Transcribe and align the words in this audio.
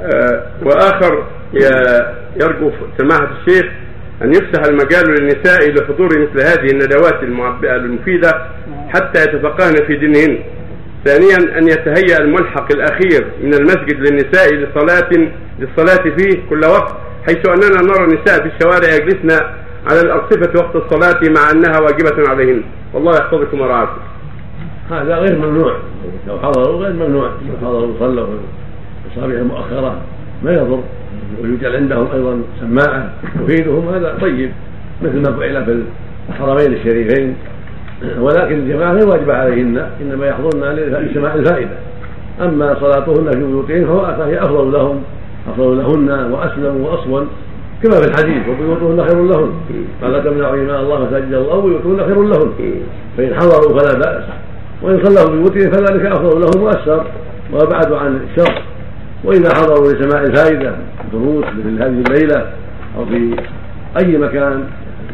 آه، 0.00 0.46
وآخر 0.64 1.24
يرجو 2.42 2.70
سماحة 2.98 3.28
الشيخ 3.40 3.66
أن 4.22 4.30
يفسح 4.30 4.62
المجال 4.68 5.04
للنساء 5.08 5.70
لحضور 5.70 6.08
مثل 6.08 6.40
هذه 6.40 6.70
الندوات 6.72 7.22
المعبئه 7.22 7.76
المفيدة 7.76 8.46
حتى 8.88 9.22
يتفقهن 9.22 9.74
في 9.86 9.96
دينهن. 9.96 10.38
ثانيا 11.04 11.58
أن 11.58 11.68
يتهيأ 11.68 12.18
الملحق 12.20 12.72
الأخير 12.72 13.26
من 13.42 13.54
المسجد 13.54 14.08
للنساء 14.08 14.54
لصلاه 14.54 15.10
للصلاة 15.58 16.16
فيه 16.16 16.48
كل 16.50 16.60
وقت 16.64 16.94
حيث 17.26 17.48
أننا 17.48 17.82
نرى 17.82 18.04
النساء 18.04 18.42
في 18.42 18.50
الشوارع 18.56 18.94
يجلسن 18.94 19.44
على 19.90 20.00
الأرصفة 20.00 20.52
وقت 20.56 20.76
الصلاة 20.76 21.20
مع 21.36 21.50
أنها 21.50 21.80
واجبة 21.80 22.30
عليهن. 22.30 22.62
والله 22.94 23.12
يحفظكم 23.12 23.60
ورعاكم. 23.60 24.00
هذا 24.90 25.16
غير 25.16 25.38
ممنوع 25.38 25.76
لو 26.28 26.38
حضروا 26.38 26.84
غير 26.84 26.92
ممنوع 26.92 27.28
لو 27.28 27.68
حضروا 27.68 27.94
صلوا 28.00 28.26
المصابيح 29.06 29.40
المؤخرة 29.40 29.96
ما 30.44 30.52
يضر. 30.52 30.80
ويجعل 31.42 31.76
عندهم 31.76 32.06
أيضا 32.14 32.42
سماعة 32.60 33.10
تفيدهم. 33.40 33.88
هذا 33.88 34.18
طيب 34.20 34.50
مثل 35.02 35.16
ما 35.16 35.36
فعل 35.36 35.64
في 35.64 35.82
الحرمين 36.28 36.72
الشريفين. 36.72 37.36
ولكن 38.18 38.54
الجماعة 38.54 38.92
غير 38.92 39.08
واجبة 39.08 39.34
عليهن 39.34 39.86
إنما 40.02 40.26
يحضرن 40.26 40.74
لسماع 40.74 41.34
الفائدة. 41.34 41.76
أما 42.40 42.76
صلاتهن 42.80 43.30
في 43.30 43.38
بيوتهن 43.38 43.84
فهو 43.84 44.14
فهي 44.18 44.38
أفضل 44.38 44.72
لهم 44.72 45.02
أفضل 45.48 45.78
لهن 45.78 46.32
وأسلم 46.32 46.80
وأصون 46.80 47.28
كما 47.82 47.96
في 48.00 48.08
الحديث. 48.08 48.48
وبيوتهن 48.48 49.08
خير 49.08 49.24
لهن. 49.24 49.52
قال 50.02 50.24
تمنعوا 50.24 50.54
إيمان 50.54 50.80
الله 50.80 51.06
مساجد 51.06 51.32
الله 51.32 51.54
وبيوتهن 51.54 52.06
خير 52.06 52.22
لهن. 52.22 52.52
فإن 53.16 53.34
حضروا 53.34 53.78
فلا 53.78 53.98
بأس. 53.98 54.24
وإن 54.82 55.04
صلوا 55.04 55.36
بيوتهم 55.36 55.70
فذلك 55.70 56.06
أفضل 56.06 56.40
لهم 56.40 56.62
وأسر. 56.62 57.04
وأبعد 57.52 57.92
عن 57.92 58.20
الشر. 58.30 58.62
وإذا 59.26 59.54
حضروا 59.54 59.92
لسماع 59.92 60.22
الفائدة 60.22 60.72
دروس 61.12 61.44
مثل 61.44 61.82
هذه 61.82 62.02
الليلة 62.08 62.46
أو 62.96 63.06
في 63.06 63.36
أي 64.02 64.18
مكان 64.18 64.64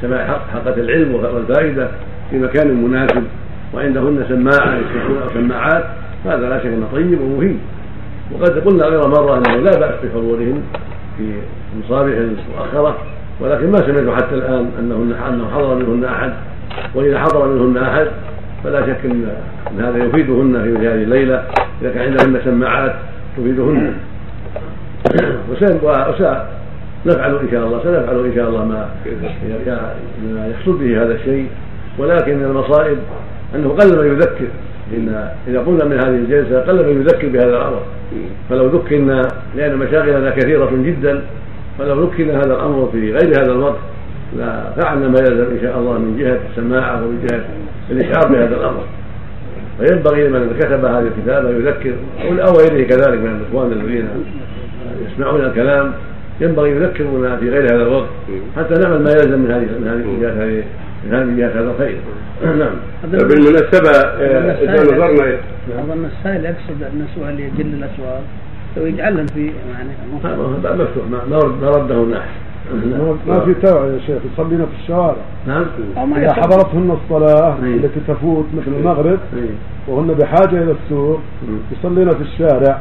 سماع 0.00 0.38
حلقة 0.52 0.80
العلم 0.80 1.14
والفائدة 1.14 1.88
في 2.30 2.38
مكان 2.38 2.84
مناسب 2.84 3.22
وعندهن 3.74 4.24
سماعة 4.28 4.76
يستمعون 4.76 5.22
أو 5.22 5.28
سماعات 5.34 5.84
هذا 6.24 6.48
لا 6.48 6.58
شك 6.58 6.66
أنه 6.66 6.86
طيب 6.92 7.20
ومفيد. 7.20 7.58
وقد 8.32 8.58
قلنا 8.58 8.84
غير 8.84 9.08
مرة 9.08 9.38
أنه 9.38 9.56
لا 9.56 9.78
بأس 9.78 9.94
بحضورهن 10.04 10.62
في 11.18 11.32
المصابيح 11.74 12.18
المؤخرة 12.18 12.98
ولكن 13.40 13.70
ما 13.70 13.78
سمعت 13.78 14.22
حتى 14.22 14.34
الآن 14.34 14.70
أنهن 14.78 15.12
أنه 15.28 15.50
حضر 15.54 15.74
منهن 15.74 16.04
أحد. 16.04 16.32
وإذا 16.94 17.18
حضر 17.18 17.48
منهن 17.48 17.82
أحد 17.82 18.06
فلا 18.64 18.86
شك 18.86 18.98
أن 19.04 19.80
هذا 19.80 20.04
يفيدهن 20.04 20.62
في 20.62 20.88
هذه 20.88 21.02
الليلة. 21.02 21.44
إذا 21.82 21.90
كان 21.90 22.02
عندهن 22.02 22.40
سماعات 22.44 22.94
تفيدهن 23.36 23.92
وسنفعل 25.50 26.08
إن 27.42 27.48
شاء 27.50 27.66
الله 27.66 27.80
سنفعل 27.84 28.24
إن 28.24 28.32
شاء 28.34 28.48
الله 28.48 28.64
ما 28.64 28.88
يحصل 30.50 30.78
به 30.78 31.02
هذا 31.02 31.14
الشيء. 31.14 31.46
ولكن 31.98 32.38
من 32.38 32.44
المصائب 32.44 32.98
أنه 33.54 33.68
قل 33.68 33.98
من 33.98 34.06
يذكر. 34.06 34.48
إن 34.96 35.28
إذا 35.48 35.60
قلنا 35.60 35.84
من 35.84 35.96
هذه 35.96 36.16
الجلسة 36.16 36.60
قل 36.60 36.94
من 36.94 37.00
يذكر 37.00 37.28
بهذا 37.28 37.56
الأمر. 37.56 37.82
فلو 38.50 38.66
ذكرنا 38.66 39.22
لأن 39.56 39.76
مشاغلنا 39.76 40.30
كثيرة 40.30 40.70
جدا 40.84 41.22
فلو 41.78 42.04
ذكرنا 42.04 42.38
هذا 42.38 42.54
الأمر 42.54 42.88
في 42.92 43.12
غير 43.12 43.42
هذا 43.42 43.52
الوقت 43.52 43.78
لا 44.38 44.70
فعلنا 44.76 45.08
ما 45.08 45.18
يلزم 45.18 45.44
إن 45.44 45.58
شاء 45.62 45.78
الله 45.78 45.98
من 45.98 46.18
جهة 46.18 46.38
السماعة 46.50 47.02
ومن 47.02 47.26
جهة 47.26 47.44
الإشعار 47.90 48.32
بهذا 48.32 48.56
الأمر. 48.56 48.84
فينبغي 49.78 50.28
لمن 50.28 50.56
كتب 50.58 50.84
هذه 50.84 51.10
الكتابة 51.16 51.50
يذكر 51.50 51.94
أو 52.22 52.52
غيره 52.52 52.86
كذلك 52.86 53.18
من 53.20 53.40
الإخوان 53.40 53.72
الذين 53.72 54.08
يسمعون 55.06 55.44
الكلام 55.44 55.92
ينبغي 56.40 56.70
يذكرنا 56.70 57.36
في 57.36 57.50
غير 57.50 57.64
هذا 57.64 57.82
الوقت 57.82 58.08
حتى 58.56 58.74
نعمل 58.74 59.02
ما 59.02 59.10
يلزم 59.10 59.38
من 59.38 59.50
هذه 59.50 59.66
من 59.80 59.88
هذه 59.88 60.14
الجهات 60.14 60.36
هذه 60.36 60.64
من 61.04 61.14
هذه 61.14 61.22
الجهات 61.22 61.56
هذا 61.56 61.70
الخير 61.70 61.98
نعم 62.42 62.74
بالمناسبة 63.04 63.90
آه، 63.90 64.62
إذا 64.62 64.82
نظرنا 64.82 65.38
أظن 65.78 66.04
السائل 66.04 66.44
يقصد 66.44 66.82
أن 66.82 67.06
سؤال 67.14 67.40
يجل 67.40 67.74
الأسواق 67.74 68.22
لو 68.76 68.86
يجعلهم 68.86 69.26
في 69.26 69.40
يعني 69.46 69.90
هذا 70.24 70.74
مفتوح 70.74 71.04
ما 71.30 71.68
رده 71.68 72.02
الناس 72.02 72.22
ما- 73.28 73.40
في 73.44 73.54
توعية 73.54 73.92
يا 73.92 73.98
شيخ 74.06 74.18
يصلينا 74.32 74.64
في 74.66 74.82
الشوارع. 74.82 75.16
نعم. 75.46 75.64
إذا. 76.24 76.32
حضرتهن 76.32 76.90
الصلاة 77.04 77.56
أي. 77.64 77.74
التي 77.74 78.00
تفوت 78.08 78.44
مثل 78.56 78.76
المغرب 78.78 79.18
إيه. 79.36 79.50
وهن 79.88 80.06
بحاجة 80.06 80.62
إلى 80.62 80.74
السوق 80.84 81.20
يصلين 81.72 82.08
في 82.10 82.20
الشارع. 82.22 82.78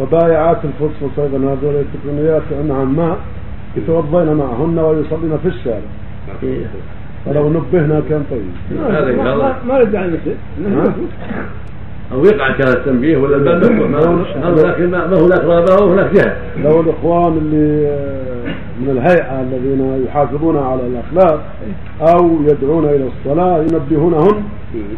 وبائعات 0.00 0.58
الفصفص 0.64 1.18
أيضا 1.18 1.38
هذول 1.38 1.74
التقنيات 1.74 2.42
نعم 2.68 2.96
ما 2.96 3.16
يتوضين 3.76 4.34
معهن 4.34 4.78
ويصلين 4.78 5.38
في 5.42 5.48
الشارع. 5.48 5.88
فلو 7.26 7.48
نبهنا 7.48 8.02
كان 8.08 8.22
طيب. 8.30 8.78
ما 9.68 9.78
يدعي 9.78 10.08
نفسه 10.10 10.34
أو 12.12 12.24
يقع 12.24 12.50
كان 12.56 12.68
التنبيه 12.68 13.16
ولا 13.16 13.36
الباب 13.36 13.56
مفتوح 13.72 13.88
ما- 13.88 14.50
ما 14.50 14.62
هناك 14.62 14.80
ما 14.80 15.06
ما 15.06 15.16
هناك 15.26 15.44
رغبة 15.44 15.84
وهناك 15.84 16.12
جهة 16.12 16.36
لو 16.64 16.80
الإخوان 16.80 17.32
اللي 17.38 17.88
من 18.84 18.90
الهيئة 18.90 19.40
الذين 19.40 20.04
يحافظون 20.06 20.56
على 20.58 20.80
الأخلاق 20.86 21.40
أو 22.00 22.30
يدعون 22.42 22.84
إلى 22.84 23.04
الصلاة 23.06 23.58
ينبهونهن 23.58 24.42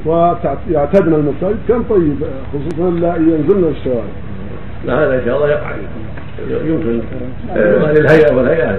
ويعتدن 0.07 1.15
المساجد. 1.15 1.59
كان 1.69 1.83
طيب؟ 1.91 2.17
خصوصا 2.53 2.91
لا 2.91 3.17
ينزلن 3.17 3.75
الشوارع. 3.79 4.13
لا 4.87 5.05
هذا 5.05 5.15
إن 5.15 5.25
شاء 5.25 5.37
الله 5.37 5.49
يقع. 5.49 5.71
يمكن. 6.51 7.01
آه، 7.57 7.93
للهيئة 7.93 8.37
والهيئة. 8.37 8.79